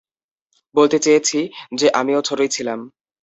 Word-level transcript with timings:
বলতে 0.75 0.97
চেয়েছি, 0.99 1.39
যে 1.75 1.87
আমিও 1.91 2.19
ছোটই 2.21 2.49
ছিলাম। 2.49 2.79